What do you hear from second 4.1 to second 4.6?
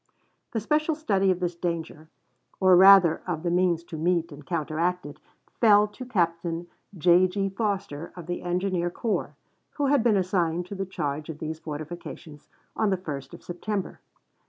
and